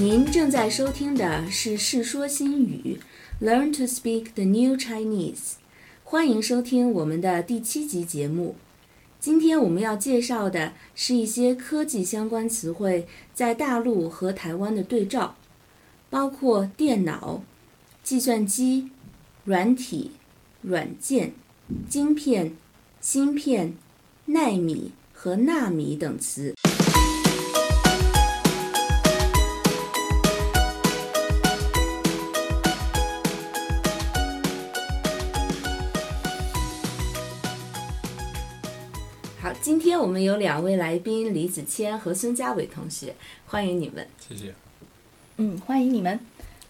[0.00, 2.98] 您正在收听的是《世说新语》
[3.46, 5.56] ，Learn to Speak the New Chinese。
[6.04, 8.56] 欢迎收听我们的第七集节目。
[9.20, 15.36] 今天我们要介绍的是一些科技相关词汇在大陆和台湾的对照，
[16.08, 17.42] 包括电脑、
[18.02, 18.88] 计算机、
[19.44, 20.12] 软体、
[20.62, 21.34] 软件、
[21.90, 22.56] 晶片、
[23.02, 23.74] 芯片、
[24.24, 26.54] 奈米和纳米等词。
[39.40, 43.14] 好，今天我们有两位来宾李子谦和孙家伟同学，
[43.46, 44.06] 欢迎你们。
[44.28, 44.54] 谢谢。
[45.38, 46.20] 嗯，欢迎你们。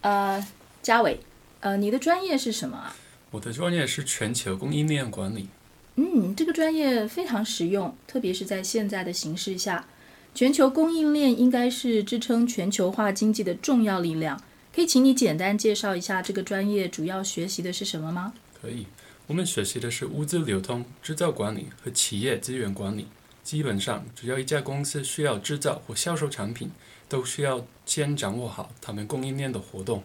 [0.03, 0.47] 呃，
[0.81, 1.19] 家伟，
[1.59, 2.95] 呃，你的专业是什么啊？
[3.33, 5.49] 我的专业是全球供应链管理。
[5.97, 9.89] 嗯，这个专业非常实用，特别是在现在的形势下，
[10.33, 14.41] 全球供应链应该是支撑全球化经济的重要力量。
[14.73, 18.33] 可以请你简单介绍一下这个专业主要学习的是什么吗？
[18.63, 18.87] 可以，
[19.31, 23.07] 我们学习的是物资流通、制造管理和企业资源管理。
[23.45, 26.73] 基本上，只要一家公司需要制造或销售产品，
[27.09, 30.03] 都需要先掌握好他们供应链的活动。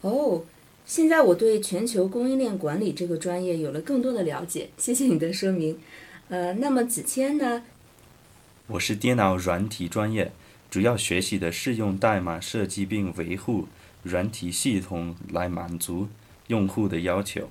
[0.00, 0.42] 哦，
[0.84, 5.78] 现在我对全球供应链管理这个专业有了更多的了解，谢谢你的说明。
[6.28, 7.62] 呃，那么子谦呢？
[8.66, 10.32] 我是电脑软体专业，
[10.68, 13.68] 主要学习的是用代码设计并维护
[14.02, 16.08] 软体系统来满足
[16.48, 17.48] 用户的要求。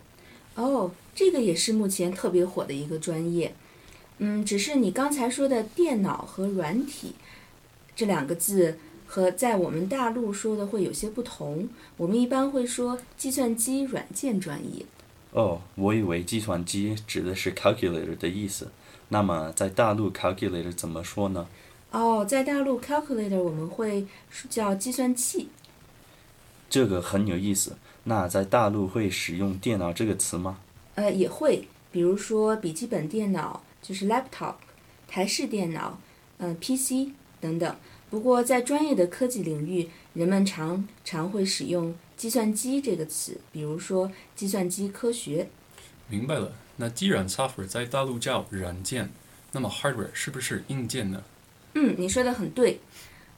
[0.56, 3.54] 哦，这个也是目前特别火的一个专业。
[4.20, 7.14] 嗯，只是你刚才说的电脑和软体
[7.96, 8.78] 这两个字，
[9.08, 11.68] 和在我们大陆说的会有些不同。
[11.98, 14.86] 我们一般会说计算机软件专业。
[15.32, 18.70] 哦，我以为计算机指的是 calculator 的意思。
[19.10, 21.48] 那么在大陆 calculator 怎么说呢？
[21.92, 24.06] 哦，在大陆 calculator 我们会
[24.50, 25.48] 叫计算器。
[26.72, 27.78] 这个很有意思。
[28.06, 30.58] 那在大陆会使用电脑这个词吗？
[30.96, 34.56] 呃，也会，比如说笔记本电脑就是 laptop，
[35.08, 36.00] 台式电脑，
[36.40, 37.76] 嗯、PC 等等。
[38.10, 45.50] 不过在专业的科技领域，人们常常会使用计算机这个词，比如说计算机科学。
[46.08, 46.54] 明白了。
[46.78, 49.12] 那既然 software 在大陆叫软件，
[49.52, 51.22] 那么 hardware 是不是硬件呢？
[51.76, 52.80] 嗯，你说的很对。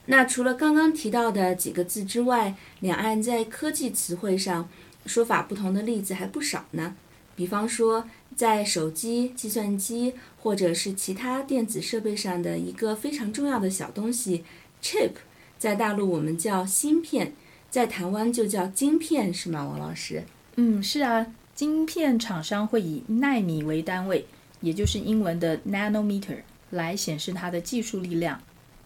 [0.06, 4.68] 那除了刚刚提到的几个字之外，两岸在科技词汇上
[5.06, 6.94] 说法不同的例子还不少呢。
[7.36, 8.06] 比方说，
[8.36, 14.44] 在手机、计算机或者是其他电子设备上的一个非常重要的小东西
[14.82, 15.12] chip，
[15.58, 17.32] 在大陆我们叫芯片，
[17.70, 20.22] 在台湾就叫晶片，是吗，王老师？
[20.56, 24.26] 嗯，是啊，晶片厂商会以纳米为单位，
[24.60, 28.40] 也就是英文的 nanometer 来显示它的技术力量。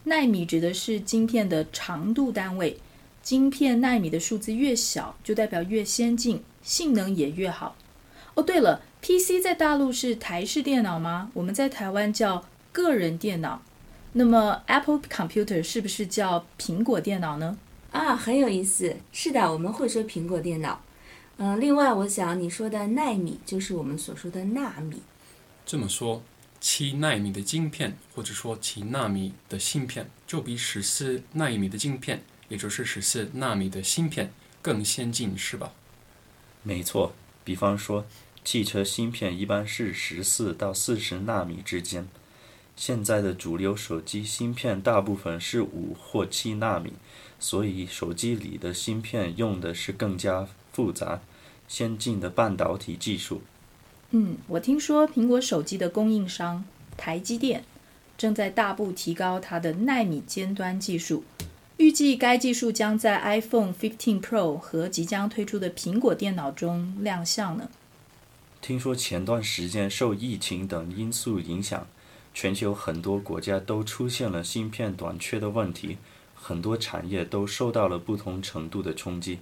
[0.08, 2.78] 纳米指的是晶片的长度单位，
[3.22, 7.76] 晶片纳米的数字越小，就代表越先进，性能也越好。
[8.34, 11.30] 哦，对了，PC 在大陆是台式电脑吗？
[11.34, 13.62] 我们在台湾叫个人电脑。
[14.12, 17.58] 那么 Apple Computer 是不是叫苹果电脑呢？
[17.90, 18.96] 啊，很有意思。
[19.12, 20.80] 是的，我们会说苹果电脑。
[21.36, 25.02] 嗯，另外，我想你说的纳米就是我们所说的纳米。
[25.66, 26.22] 这么说，
[26.60, 35.72] 七纳米的晶片，或者说七纳米的芯片，就比十四纳米的晶片，也就是十四纳米的芯片更先进，是吧？
[36.62, 37.14] 没错。
[37.44, 38.04] 比方说，
[38.44, 42.08] 汽车芯片一般是十四到四十纳米之间。
[42.76, 46.92] 现在的主流手机芯片大部分是五或七纳米，
[47.40, 51.20] 所以手机里的芯片用的是更加复杂、
[51.66, 53.42] 先进的半导体技术。
[54.10, 56.64] 嗯，我听说苹果手机的供应商
[56.96, 57.64] 台积电
[58.16, 61.24] 正在大步提高它的纳米尖端技术，
[61.76, 67.68] 预计该技术将在 iPhone 15 Pro 和即将推出的苹果电脑中亮相呢。
[68.60, 71.86] 听说前段时间受疫情等因素影响，
[72.32, 75.98] 全球很多国家都出现了芯片短缺的问题，
[76.34, 79.38] 很多产业都受到了不同程度的冲击。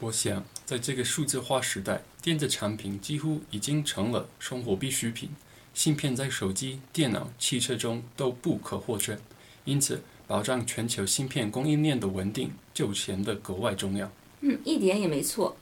[0.00, 5.30] 我想，在这个数字化时代，电子产品几乎已经成了生活必需品，
[5.72, 9.18] 芯片在手机、电脑、汽车中都不可或缺，
[9.64, 14.12] 因此保障全球芯片供应链的稳定就显得格外重要。
[14.42, 15.56] 嗯，一点也没错。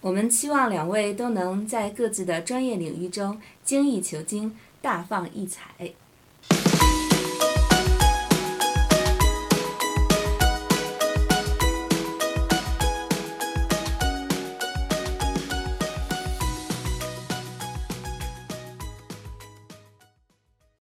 [0.00, 5.92] 我们期望两位都能在各自的专业领域中精益求精，大放异彩。